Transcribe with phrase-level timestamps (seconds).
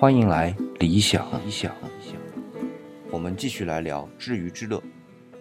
[0.00, 2.18] 欢迎来理想理想理想。
[3.10, 4.82] 我们继续来聊知鱼之乐。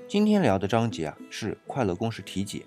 [0.06, 2.66] 今天聊的章节啊是快乐公式题解。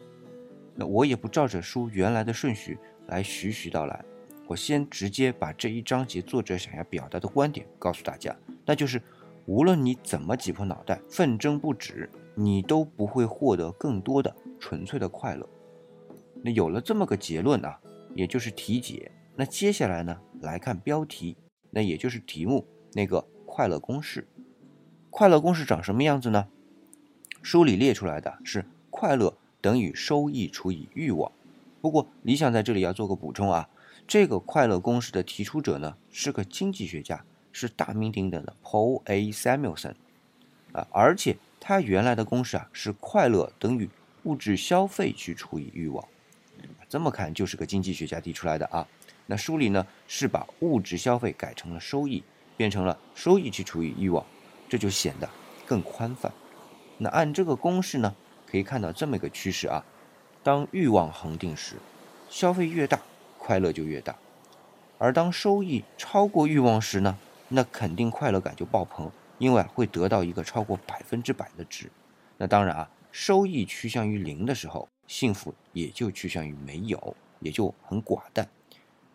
[0.75, 2.79] 那我也不照着书原来的顺序
[3.09, 4.03] 来徐徐道来，
[4.47, 8.35] 我先直接把这一章节作者想要表达的观点告诉大家，
[8.65, 8.99] 那就是
[9.45, 15.47] 无论你怎么挤破脑袋、奋争不止，你都不会获得更多的纯粹的快乐。
[16.43, 17.79] 那有了这么个结论啊，
[18.15, 19.13] 也就是题解。
[19.37, 21.37] 那接下来呢，来看标题。
[21.73, 24.29] 那也就是题目那个快乐公式，
[25.11, 26.47] 快乐公式长什么样子呢？
[27.43, 31.33] 书里列出来的是快乐等于收益除以欲望。
[31.81, 33.69] 不过理想在这里要做个补充啊，
[34.07, 39.33] 这个快乐公式的提出者呢是个经济学家，是大名鼎鼎的 Paul A.
[39.33, 39.95] Samuelson
[40.73, 43.89] 啊，而且他原来的公式啊是快乐等于
[44.25, 46.07] 物质消费去除以欲望，
[46.89, 48.87] 这么看就是个经济学家提出来的啊。
[49.27, 52.23] 那书里呢是把物质消费改成了收益，
[52.57, 54.25] 变成了收益去除以欲望，
[54.69, 55.29] 这就显得
[55.67, 56.33] 更宽泛。
[56.99, 58.15] 那按这个公式呢，
[58.47, 59.85] 可以看到这么一个趋势啊：
[60.43, 61.77] 当欲望恒定时，
[62.29, 63.01] 消费越大，
[63.39, 64.15] 快乐就越大；
[64.99, 71.91] 而当收益超过欲望时呢，那肯定快乐感就爆棚，因为会得到一个超过百分之百的值。
[72.39, 78.49] 那当然啊，收益趋向于零的时候，幸福也就趋向于没有，也就很寡淡。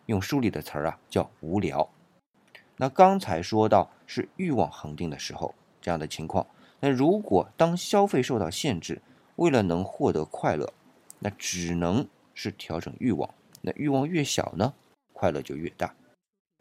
[0.08, 1.86] 用书里的词儿啊，叫无聊。
[2.78, 6.46] 那刚才说到是欲望恒定的时候，这样的情况。
[6.80, 9.02] 那如果当消费受到限制，
[9.36, 10.72] 为了能获得快乐，
[11.18, 13.28] 那只能是调整欲望。
[13.60, 14.72] 那欲望越小呢，
[15.12, 15.94] 快乐就越大。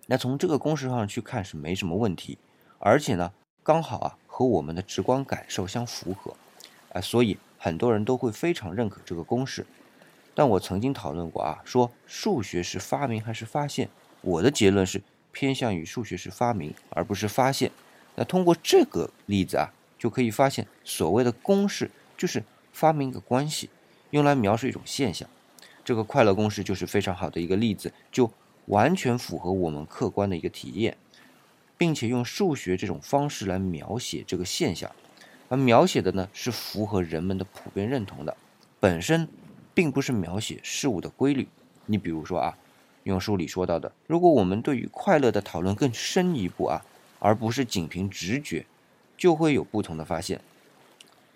[0.07, 2.37] 那从这个公式上去看是没什么问题，
[2.79, 3.31] 而且呢，
[3.63, 6.35] 刚好啊和我们的直观感受相符合，
[6.91, 9.65] 啊，所以很多人都会非常认可这个公式。
[10.37, 13.89] 但我曾经讨论过啊，说数学是发明还是发现？
[14.21, 17.71] 我的结论是偏向于数学是发明，而不是发现。
[18.13, 23.71] 那通过这个例子啊，就可以发现，所谓的公式就是发明一个关系，
[24.11, 25.27] 用来描述一种现象。
[25.83, 28.31] 这个快乐公式就是非常好的一个例子，就
[28.67, 30.95] 完全符合我们客观的一个体验，
[31.79, 34.91] 并且用数学这种方式来描写这个现象，
[35.49, 38.37] 而描写的呢是符合人们的普遍认同的，
[38.79, 39.27] 本身。
[39.77, 41.47] 并不是描写事物的规律。
[41.85, 42.57] 你比如说啊，
[43.03, 46.83] 用书里说到的，如果我们对于快乐的讨论更深一步啊，
[47.19, 48.65] 而不是仅凭直觉，
[49.15, 50.41] 就会有不同的发现。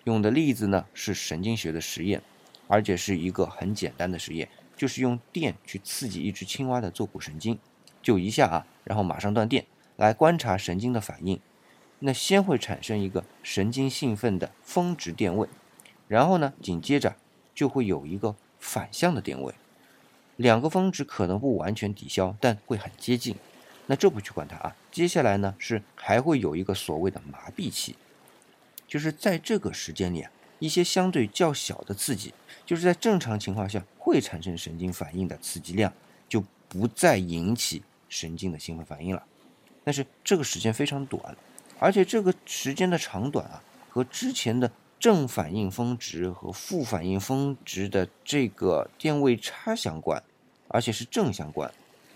[0.02, 2.20] 用的例子呢是神经学的实验，
[2.66, 7.56] 而且是一个很简单的实验，就是用电去刺激一只青蛙的坐骨神经，
[8.02, 9.64] 就一下啊，然后马上断电，
[9.96, 11.38] 来观察神经的反应。
[12.00, 15.48] 那先会产生一个神经兴奋的峰值电位，
[16.08, 17.14] 然后呢，紧接着。
[17.54, 19.54] 就会有一个反向的电位，
[20.36, 23.36] 两个峰值可能不完全抵消，但会很接近。
[23.86, 24.74] 那这不去管它啊。
[24.90, 27.96] 接下来呢是还会有一个所谓的麻痹期，
[28.86, 32.32] 就是在这个时间里啊，一些相对较小的刺激，
[32.64, 35.92] 就是在正常情况下会产生神经反应的刺激量，
[36.28, 39.22] 就不再引起神经的兴奋反应了。
[39.84, 41.36] 但是这个时间非常短，
[41.78, 44.70] 而且这个时间的长短啊，和之前的。
[45.02, 50.22] 正反应峰值和负反应峰值的这个电位差相关，
[50.68, 51.68] 而且是正相关。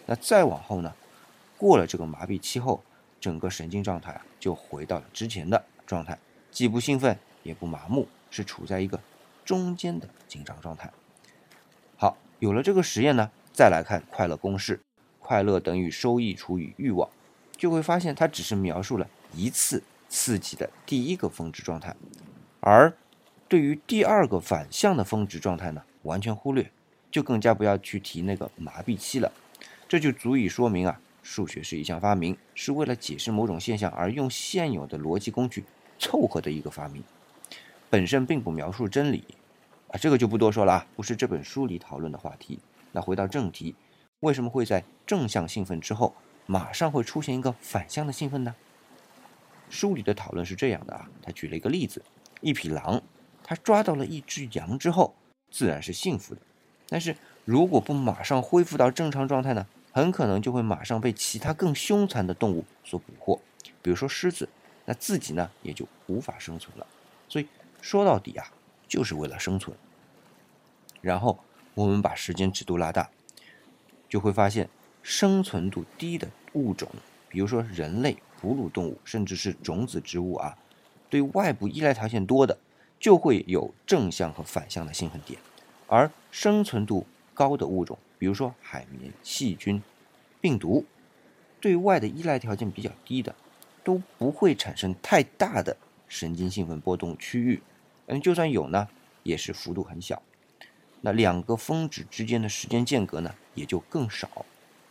[0.06, 0.94] 那再往后呢？
[1.58, 2.80] 过了这个麻痹期后，
[3.20, 6.16] 整个神经状态就回到了之前的状态，
[6.52, 9.00] 既不兴奋也不麻木，是处在一个
[9.44, 10.92] 中间的紧张状态。
[11.97, 14.80] 好，有了这个实验呢，再来看快乐公式：
[15.18, 17.10] 快乐等于收益除以欲望，
[17.56, 21.97] 就会发现它只是描述了一次刺激的第一个峰值状态。
[22.66, 22.93] 而
[23.47, 26.69] 对于第二个反向的峰值状态呢，完全忽略，
[27.12, 29.31] 就更加不要去提那个麻痹期了。
[29.88, 35.62] 这就足以说明啊，数学是一项发明，是为了解释某种现象而用现有的逻辑工具
[35.97, 37.04] 凑合的一个发明，
[37.88, 39.22] 本身并不描述真理
[39.92, 39.95] 啊。
[39.97, 42.59] 这个就不多说了啊，不是这本书里讨论的话题。
[42.91, 43.77] 那回到正题，
[44.18, 46.13] 为什么会在正向兴奋之后
[46.47, 48.57] 马上会出现一个反向的兴奋呢？
[49.71, 52.03] 书里的讨论是这样的啊，他举了一个例子。
[52.41, 53.03] 一匹狼，
[53.42, 55.15] 它抓到了一只羊之后，
[55.50, 56.41] 自然是幸福的。
[56.88, 63.41] 但是如果不马上恢复到正常状态呢，很可能就会马上被其他更凶残的动物所捕获，
[63.83, 64.48] 比如说狮子，
[64.84, 66.86] 那自己呢也就无法生存了。
[67.28, 67.48] 所以
[67.80, 68.53] 说到底啊，
[68.86, 69.77] 就是为了生存。
[71.00, 71.39] 然后
[71.74, 73.10] 我们把时间尺度拉大，
[74.09, 74.68] 就会发现
[75.03, 76.89] 生存度低的物种，
[77.28, 80.56] 比如说人类、哺乳动物，甚至是种子植物啊。
[81.08, 82.58] 对外部依赖条件多的，
[82.98, 85.38] 就会有正向和反向的兴奋点，
[85.86, 89.82] 而生存度高的物种，比如说海绵、细菌、
[90.41, 90.84] 病毒，
[91.60, 93.34] 对外的依赖条件比较低的，
[93.84, 95.76] 都不会产生太大的
[96.08, 97.62] 神经兴奋波动区域。
[98.06, 98.88] 嗯，就算有呢，
[99.22, 100.22] 也是幅度很小。
[101.03, 104.47] 那两个峰值之间的时间间隔呢，也就更少。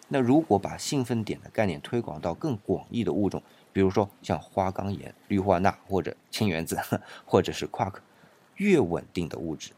[0.08, 3.42] 那如果把兴奋点的概念推广到更广义的物种，
[3.74, 6.80] 比如说像花岗岩、氯化钠或者氢原子，
[7.26, 8.02] 或者是夸克，
[8.58, 9.72] 越稳定的物质，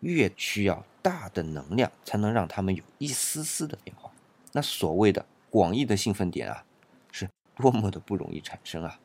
[0.00, 4.10] 越需要大的能量才能让它们有一丝丝的变化。
[4.52, 6.64] 那所谓的广义的兴奋点啊，
[7.10, 9.00] 是多么的不容易产生啊！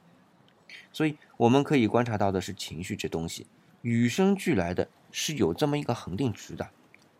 [0.94, 3.48] 所以我们可以观察到的是，情绪这东西
[3.82, 6.70] 与生俱来的是有这么一个恒定值的，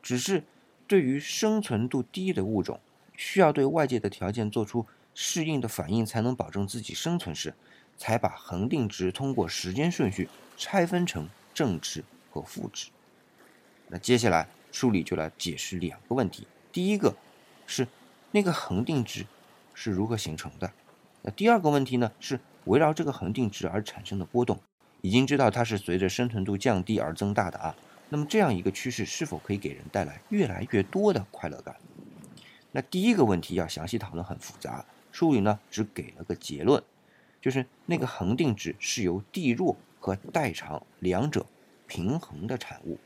[0.04, 0.44] 只是
[0.88, 2.80] 对于生存度低的物种，
[3.20, 4.86] 需要对外界的条件做出。
[5.22, 7.54] 适应的反应才能保证自己生存时，
[7.98, 12.88] 才把恒定值通过时间顺序拆分成正值和负值。
[13.90, 17.14] 那接下来书里就来解释两个问题：第一个
[17.68, 17.86] 是
[18.32, 19.26] 那个恒定值
[19.74, 20.70] 是如何形成的；
[21.24, 24.58] 那第二个问题呢是围绕这个恒定值而产生的波动。
[25.02, 27.76] 已经知道它是随着生存度降低而增大的啊。
[28.08, 31.76] 那么这样一个趋势是否可以给人带来越来越多的快乐感？
[32.72, 34.86] 那第一个问题要详细讨论，很复杂。
[35.12, 36.82] 书里呢只给了个结论，
[37.42, 41.46] 就是那个恒定值是由地弱和代偿两者
[41.88, 43.00] 平衡的产物。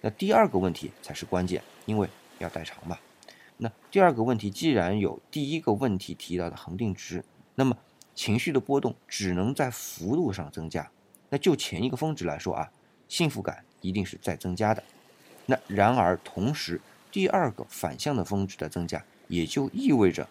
[0.00, 2.08] 那第二个问题才是关键，因为
[2.38, 2.98] 要代偿嘛。
[3.58, 7.24] 那第二个问题既然有第一个问题提到的恒定值，
[7.54, 7.76] 那么
[8.14, 10.90] 情绪的波动只能在幅度上增加。
[11.28, 12.72] 那就前一个峰值来说啊，
[13.06, 14.82] 幸福感一定是在增加的。
[15.46, 16.80] 那然而同时，
[17.14, 20.28] 第二个反向的峰值的增加，也就意味着。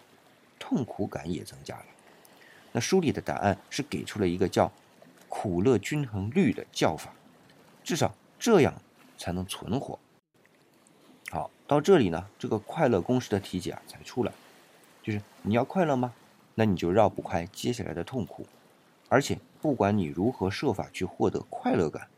[0.59, 1.85] 痛苦感也增加了。
[2.73, 4.69] 那书里的答案是给出了一个叫
[5.29, 7.13] “苦乐均衡律”的叫法，
[7.85, 8.73] 至少这样
[9.17, 9.97] 才能存活。
[11.31, 14.33] 好，到这里呢，这个快乐公式的题解啊才出来，
[15.01, 16.13] 就是你要快乐吗？
[16.55, 18.45] 那你就绕不开接下来的痛苦，
[19.07, 22.09] 而且不管你如何设法去获得快乐感，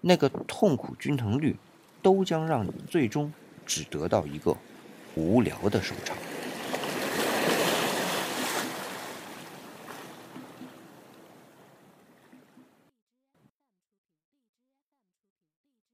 [0.00, 1.56] 那个痛苦均衡律
[2.02, 3.32] 都将让你最终
[3.68, 4.56] 只得到一个
[5.14, 6.16] 无聊的收场。